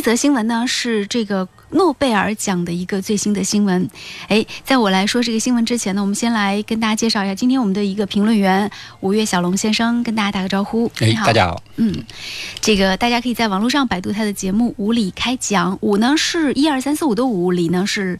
[0.00, 3.86] 这则新闻呢是这个诺贝尔奖的一个最新的新闻。
[4.28, 8.70] 哎，在我来说这个新闻之前呢，我们先来跟大家介绍一下今天我们的一个评论员
[9.00, 10.90] 五月小龙先生，跟大家打个招呼。
[11.00, 11.62] 哎，大家好。
[11.76, 11.94] 嗯，
[12.62, 18.18] 这个大家可以在网络上百度他的节目《无理开讲》，五呢是一二三四五的五，里呢是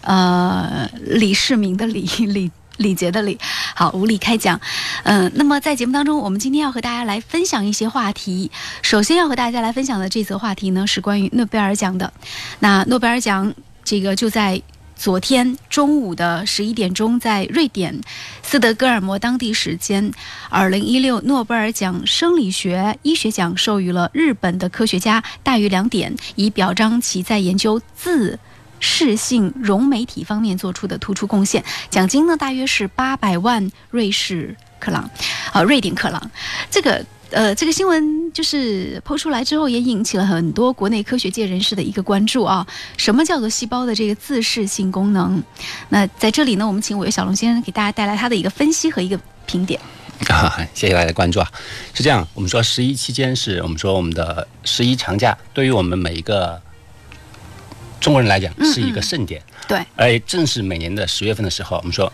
[0.00, 2.50] 呃李世民的李李。
[2.80, 3.38] 礼节的礼，
[3.74, 4.58] 好，无礼开讲。
[5.04, 8.50] 嗯，那么在节目当中，我们今天要和大家来分享一些话题。
[8.80, 12.10] 首先要和大家来分享的这则话题呢，是关于诺贝尔奖的。
[12.58, 13.52] 那诺贝尔奖
[13.84, 14.60] 这个就在
[14.96, 18.00] 昨天中午的十一点钟，在瑞典
[18.42, 20.10] 斯德哥尔摩当地时间，
[20.48, 28.38] 二零一六诺贝尔奖生理学医学奖授予了日本的科学家大于两点，以表彰其在研究自。
[28.80, 35.08] 适性融媒体方面做出的突出贡献，奖金呢大约是八百万瑞士克朗，
[35.52, 36.30] 啊，瑞典克朗。
[36.70, 42.66] 这个呃，这个新闻就是抛出来之后，也引起了很多国内科学界人士的一个关注啊。
[42.96, 45.40] 什么叫做细胞的这个自适性功能？
[45.90, 49.78] 那在这里呢，我们请五月小龙先生给大家带来他的一个分析和一个评点。
[50.28, 51.46] 啊，谢谢大家的关注啊。
[51.94, 56.60] 是这样，我们说十一期间是我们说我们的十一长假，对于我们每一个。
[58.00, 62.10] 中国人来讲是一个盛典，对，而正是每年的十月份的时候，我们说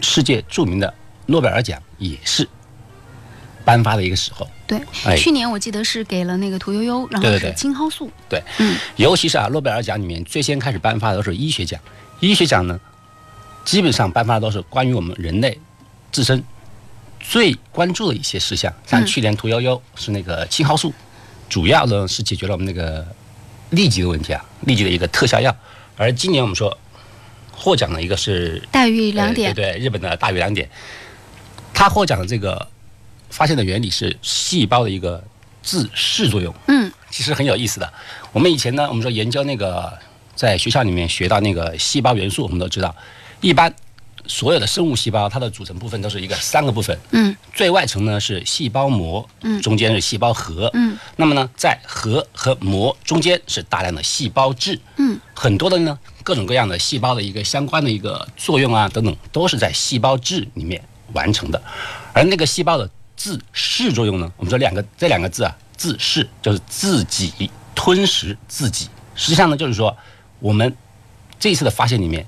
[0.00, 0.92] 世界著名的
[1.26, 2.48] 诺贝尔奖也是
[3.62, 4.48] 颁发的一个时候。
[4.66, 4.80] 对，
[5.18, 8.10] 去年我记得是给了那个屠呦呦，然后是青蒿素。
[8.26, 11.78] 对，嗯，尤其是啊，诺贝尔奖里面最先开始颁发的都是医学奖，
[12.20, 12.80] 医学奖呢，
[13.66, 15.60] 基本上颁发的都是关于我们人类
[16.10, 16.42] 自身
[17.20, 20.92] 最关注的一些事项，像去年屠呦呦是那个青蒿素，
[21.50, 23.06] 主要呢是解决了我们那个。
[23.70, 25.54] 痢疾的问题啊，痢疾的一个特效药，
[25.96, 26.76] 而今年我们说
[27.52, 30.68] 获奖的一个是大于两点，对对，日本的大于两点，
[31.74, 32.66] 他获奖的这个
[33.30, 35.22] 发现的原理是细胞的一个
[35.62, 37.92] 自噬作用，嗯，其实很有意思的。
[38.32, 39.98] 我们以前呢，我们说研究那个
[40.34, 42.94] 在学校里面学到那个细胞元素，我们都知道，
[43.40, 43.74] 一般。
[44.28, 46.96] 所有的生物细胞，它的组成部分都是一个三个部分。
[47.10, 60.80] 嗯，最外层呢是细胞膜，嗯，中间是细胞核，嗯，那么呢，在核和膜中间是大量的细胞质，嗯，很多的呢各种各样的细胞的一个相关的一个作用啊等等，都是在细胞质里面
[61.14, 61.60] 完成的。
[62.12, 68.88] 而那个细胞的自噬作用呢，我们说两个这两个字啊，自噬就是自己吞食自己。
[69.14, 69.96] 实际上呢，就是说
[70.38, 70.76] 我们
[71.40, 72.26] 这一次的发现里面。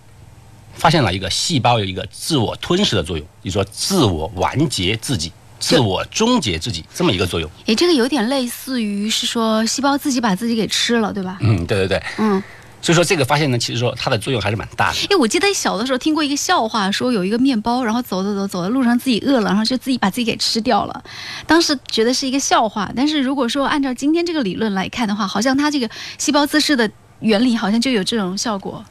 [0.81, 7.49] 发现了一个细胞有一个自我吞噬的作用，你说自我完结自己、自我终结自己这么一个作用。
[7.67, 11.37] 诶，这个有点类似于是说细胞自己把自己给吃了，对吧？
[11.43, 12.43] 嗯，对对对，嗯。
[12.83, 14.97] 所以说这个发现呢，其实说它的作用还是蛮大的。
[15.11, 21.05] 诶我记得小的时候听过一个笑话，说有一个面包，然后走走走走在路上自己饿了，然后就自己把自己给吃掉了。
[21.47, 26.91] 当时觉得是一个笑话，但是如果说按照今天这个理论来看的话，好像它这个细胞自噬的。
[27.21, 28.85] 原理好像就有这种效果。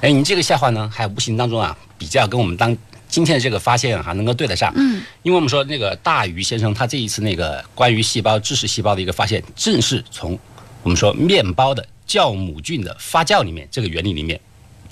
[0.00, 2.76] 哎，你这个笑话呢，还无形当中啊，比较跟我们当
[3.08, 4.72] 今天的这个发现哈能够对得上。
[4.76, 10.38] 嗯，因为我们说那个大鱼先生他这一次那个关于细胞知识细胞的一个发现，正是从
[10.82, 14.40] 我们说面包的酵母菌的发酵里面这个原理里面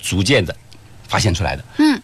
[0.01, 0.55] 逐渐的
[1.07, 1.63] 发现出来的。
[1.77, 2.01] 嗯。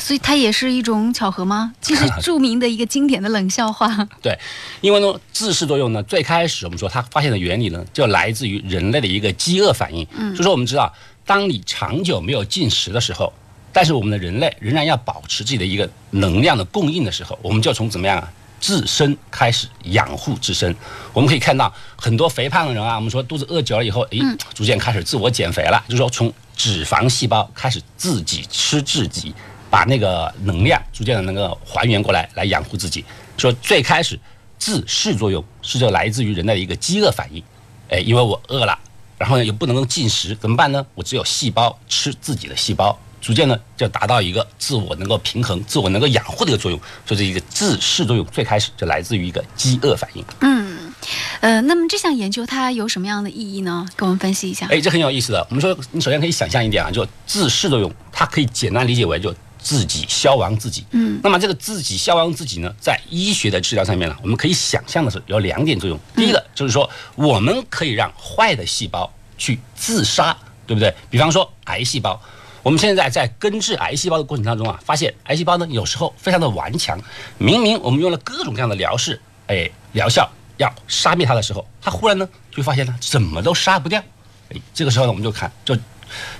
[0.00, 1.72] 所以它也是一种巧合吗？
[1.80, 4.08] 这是著名的一个经典的冷笑话。
[4.20, 4.36] 对，
[4.80, 10.06] 因为呢，自噬作用呢，最开始我们说它发现的原理呢，就来自于人类的一个饥饿反应。
[10.16, 10.92] 嗯，就说我们知道，
[11.24, 13.32] 当你长久没有进食的时候，
[13.72, 20.74] 但是我们的人类仍然要保持自己的一个能量的供应的时候，我们就从怎么样啊，自身开始养护自身。
[21.12, 24.20] 我们可以看到很多肥胖的人啊，我们说肚子饿久了以后，诶，
[24.54, 29.34] 逐渐开始自我减肥了，就是说从脂肪细胞开始自己吃自己。
[29.70, 33.04] 把那个能量逐渐的能够还原过来，来养护自己。
[33.38, 34.18] 说最开始
[34.58, 37.42] 自噬作用是就来自于人的一个饥饿反应，
[37.88, 38.78] 哎，因为我饿了，
[39.16, 40.84] 然后呢又不能够进食，怎么办呢？
[40.94, 46.78] 我只有细胞吃自己的细胞，逐渐呢就达到一个自我能够平衡、自我能够养护的一个作用。
[47.06, 50.24] 所以这一个自噬作用最开始就来自于一个饥饿反应。
[50.40, 50.92] 嗯，
[51.40, 53.88] 呃，那么这项研究它有什么样的意义呢？
[53.96, 54.66] 给我们分析一下。
[54.66, 55.46] 哎，这很有意思的。
[55.48, 59.34] 我们说，你首先可以想象一点啊，就自噬作用，它可以简单理解为就。
[59.62, 65.98] 自己消亡自己，嗯，那么这个自己消亡自己呢，在医学的治疗上面呢，我们可以想象的是有两点作用。
[66.16, 70.36] 第一个就是说，我们可以让坏的细胞去自杀，
[70.66, 70.94] 对不对？
[71.10, 72.20] 比方说癌细胞，
[72.62, 76.98] 我们现在在根治癌细胞的过程当中啊，发现癌细胞呢有时候非常的顽强，
[77.36, 84.02] 明明我们用了各种各样的疗式，哎，疗效要杀灭它的时候，它忽然呢就发现呢怎么都杀不掉，
[84.48, 85.76] 哎，这个时候呢我们就看，就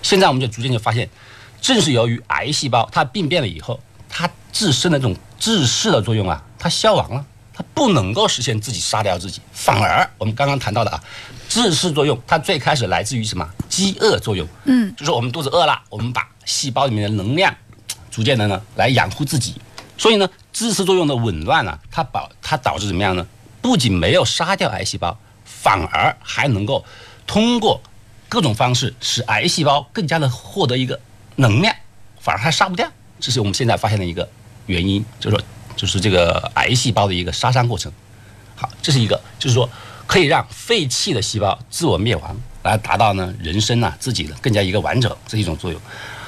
[0.02, 1.08] 现在我们就逐渐就发现。
[1.60, 3.78] 正是由于癌细胞它病变了以后，
[4.08, 11.02] 它自身的这种自噬的作用啊，它消亡了，它不能够实现自己杀掉自己，反而我们刚刚谈到的啊，
[11.48, 13.48] 自噬作用它最开始来自于什么？
[13.68, 14.46] 饥饿作用。
[14.64, 17.54] 嗯，就是我们肚子饿了，我们把细胞里面的能量
[18.10, 19.54] 逐渐的呢来养护自己。
[19.96, 23.26] 所以呢，自噬作用的紊乱呢，它导它导致怎么样呢？
[23.60, 26.82] 不仅没有杀掉癌细胞，反而还能够
[27.26, 27.82] 通过
[28.28, 30.98] 各种方式使癌细胞更加的获得一个
[31.40, 31.74] 能量，
[32.20, 32.88] 反而还杀不掉。
[33.18, 34.28] 这是我们现在发现的一个
[34.66, 35.44] 原因，就是说，
[35.74, 37.90] 就是这个癌细胞的一个杀伤过程。
[38.54, 39.68] 好，这是一个，就是说
[40.06, 45.80] 可以让废弃的细胞自我灭亡，来达到呢人生啊自己的更加一个完整这一种作用。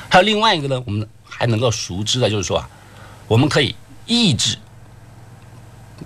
[0.08, 2.68] 还有另外一个呢，我们还能够熟知的就是说啊，
[3.28, 3.74] 我们可以
[4.06, 4.58] 抑制。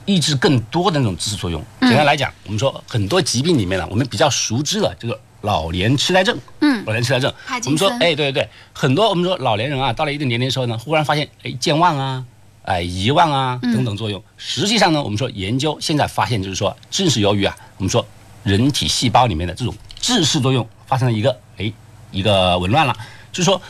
[0.04, 1.64] 抑制更多的那种自噬作用。
[1.80, 6.36] 简单来讲，我们说很多疾病里面呢，我们比较熟知的这个老年痴呆症。
[6.60, 7.32] 嗯，老年痴呆症，
[7.64, 12.24] 我们说，哎，对对对，很多我们说老年人啊，到了一定年龄的时候呢，忽然发现，哎，健忘啊，
[12.62, 14.22] 哎，遗忘啊等等作用。
[14.36, 18.04] 实际上呢，我们说研究现在发现，就是说，正是由于啊，我们说
[18.42, 21.72] 人体细胞里面的这种自噬作用发生了一个哎
[22.10, 22.96] 一个紊乱了，
[23.30, 23.60] 就是说，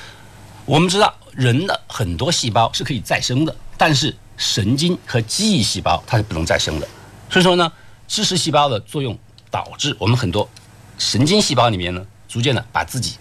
[0.64, 6.88] 我们知道人的很多细胞是可以再生的，但是神经和记忆细胞它是不能再生的。
[7.29, 7.70] 所以说呢，
[8.08, 9.17] 知识细胞的作用
[9.50, 10.49] 导致我们很多
[10.98, 13.16] 神经细胞里面呢，逐渐的把自己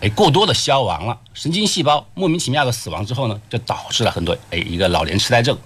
[0.00, 1.18] 哎过多的消亡了。
[1.34, 5.56] 神经细胞莫名其妙的死亡之后呢，就导致了很多哎一个老年痴呆症，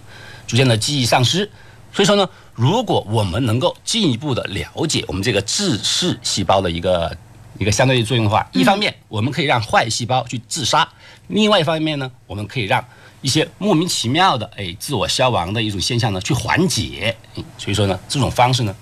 [0.46, 1.50] 逐渐的记忆丧失。
[1.93, 7.14] 所以说呢，如果我们能够进一步的了解我们这个自噬细胞的一个
[7.58, 10.88] 一个相对应作用的话，一方面我们可以让坏细胞去自杀，
[11.28, 12.82] 另外一方面呢，我们可以让
[13.20, 17.14] 一些莫名其妙的哎自我消亡的一种现象呢去缓解。
[17.37, 18.75] 嗯所以说呢，这种方式呢，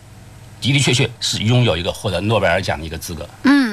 [0.61, 3.29] 的的确确是拥有一个获得诺贝尔奖的一个资格。
[3.45, 3.70] 嗯，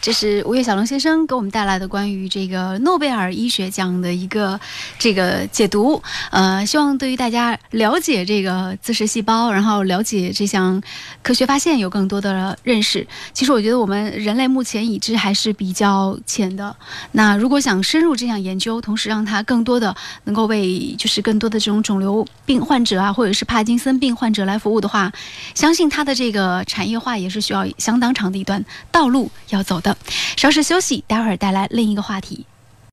[0.00, 4.58] 这是吴越小龙先生给我们带来的关于这个诺贝尔医学奖的一个
[4.98, 6.02] 这个解读。
[6.30, 10.82] 呃，希望对于大家了解这个自噬细胞，然后了解这项
[11.22, 13.06] 科学发现有更多的认识。
[13.32, 16.74] 其实我觉得我们人类目前已知还是比较浅的。
[17.12, 19.94] 那如果想深入这项研究，同时让它更多的
[20.24, 25.12] 能够为就是更多的这种肿瘤病患者啊，或者是帕金森病患者来服务的话，
[25.54, 29.96] 相信它的这个产业化也是需要相当长的一段道路要走的。
[30.36, 32.46] 稍事休息，待会儿带来另一个话题。